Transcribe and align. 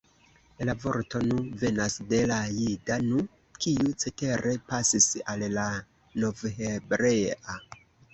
La 0.67 0.73
vorto 0.83 1.19
nu 1.25 1.41
venas 1.63 1.97
de 2.13 2.21
la 2.31 2.37
jida 2.55 2.97
nu, 3.07 3.19
kiu 3.65 3.91
cetere 4.05 4.55
pasis 4.71 5.11
al 5.35 5.45
la 5.59 5.67
novhebrea. 6.25 7.55